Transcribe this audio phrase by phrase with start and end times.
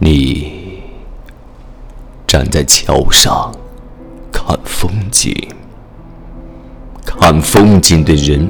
[0.00, 0.80] 你
[2.26, 3.52] 站在桥上
[4.30, 5.34] 看风景，
[7.04, 8.48] 看风景的人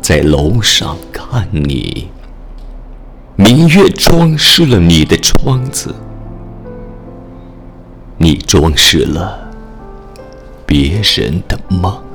[0.00, 2.08] 在楼上看你。
[3.36, 5.94] 明月装饰了你的窗子，
[8.18, 9.48] 你装饰了
[10.66, 12.09] 别人的梦。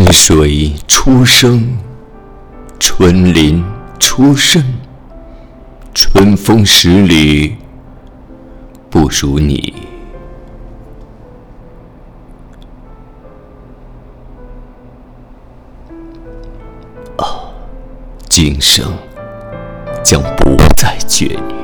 [0.00, 1.76] 春水初生，
[2.78, 3.64] 春林
[3.98, 4.62] 初盛，
[5.92, 7.56] 春风十里
[8.88, 9.74] 不如你。
[17.16, 17.50] 啊，
[18.28, 18.96] 今生
[20.04, 21.54] 将不再眷侣，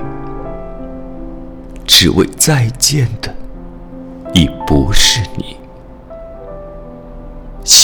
[1.87, 3.33] 只为再见的
[4.33, 5.54] 已不是你。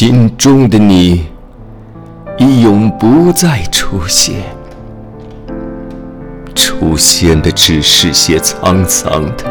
[0.02, 1.26] 心中的你，
[2.38, 4.34] 已永不再出现。
[6.54, 9.44] 出现的只是些沧桑的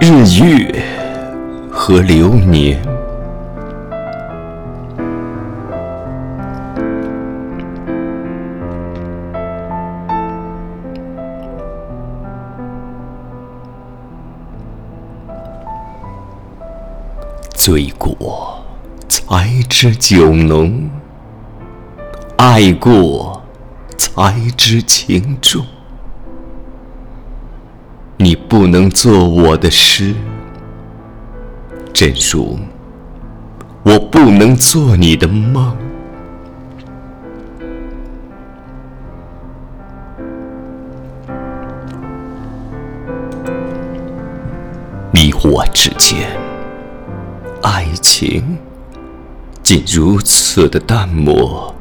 [0.00, 0.82] 日月
[1.70, 2.82] 和流年。
[17.54, 18.59] 醉过。
[19.10, 20.88] 才知酒浓，
[22.36, 23.42] 爱过
[23.98, 25.66] 才知情重。
[28.18, 30.14] 你不能做我的诗，
[31.92, 32.56] 正如
[33.82, 35.76] 我不能做你的梦。
[45.12, 46.28] 你我之间，
[47.60, 48.56] 爱情。
[49.70, 51.72] 竟如此的淡漠、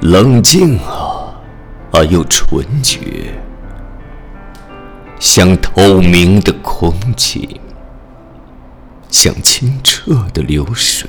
[0.00, 1.32] 冷静啊，
[1.92, 3.32] 而又纯洁，
[5.20, 7.60] 像透明的空气，
[9.08, 11.08] 像清澈的流水，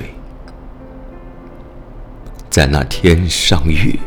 [2.47, 3.97] 在那天上月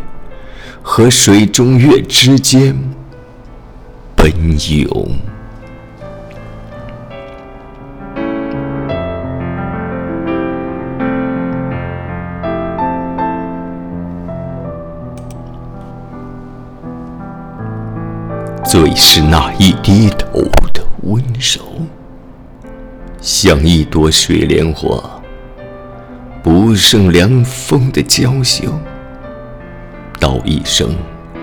[0.80, 2.72] 和水中月之间
[4.14, 5.10] 奔涌。
[18.68, 20.42] 最是那一低头
[20.74, 21.62] 的温柔，
[23.18, 25.02] 像一朵水莲花，
[26.42, 28.70] 不胜凉风的娇羞。
[30.20, 30.94] 道一声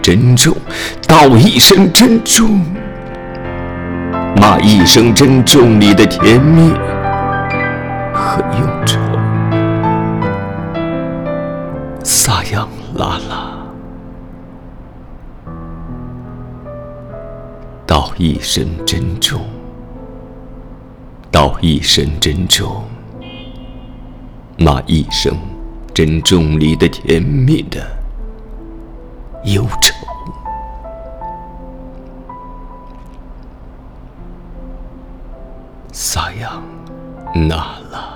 [0.04, 0.56] 珍重，
[1.08, 2.64] 道一声珍重，
[4.36, 6.70] 骂一声珍重你的甜蜜
[8.14, 9.00] 和忧愁，
[18.18, 19.42] 一声珍重，
[21.30, 22.86] 道一声珍重，
[24.56, 25.38] 那一声
[25.94, 27.86] 珍重里的甜蜜的
[29.44, 29.94] 忧愁，
[35.92, 36.64] 撒扬
[37.34, 37.58] 那
[37.92, 38.15] 拉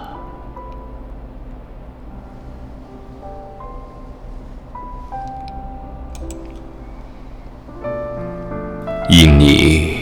[9.10, 9.98] 因你。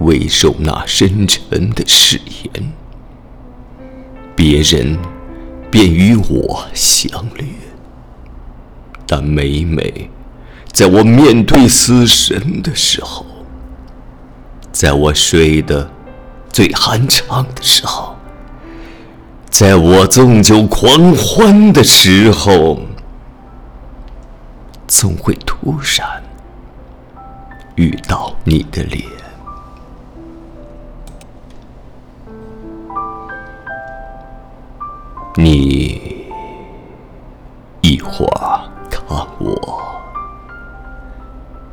[0.00, 2.18] 未受那深沉的誓
[2.54, 2.72] 言，
[4.34, 4.98] 别人
[5.70, 7.46] 便与我相恋。
[9.06, 10.10] 但每每
[10.72, 13.26] 在我面对死神的时候，
[14.72, 15.90] 在我睡得
[16.50, 18.16] 最酣畅的时候，
[19.50, 22.80] 在我纵酒狂欢的时候，
[24.88, 26.22] 总会突然
[27.76, 29.04] 遇到你的脸。
[35.36, 36.26] 你
[37.80, 40.02] 一会儿看我，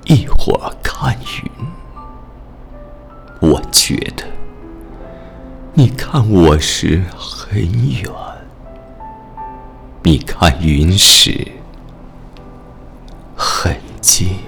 [0.05, 1.51] 一会儿看云。
[3.41, 4.23] 我觉得
[5.73, 8.11] 你看我时很远，
[10.03, 11.51] 你看云时
[13.35, 14.39] 很近。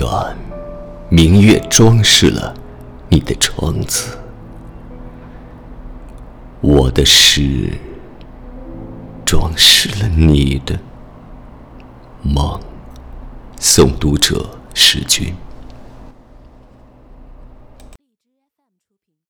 [0.00, 0.36] 但愿。
[1.08, 2.52] 明月装饰了
[3.08, 4.18] 你的窗子，
[6.60, 7.70] 我的诗
[9.24, 10.78] 装饰了你的
[12.22, 12.60] 梦。
[13.58, 14.44] 诵读者：
[14.74, 15.32] 诗君。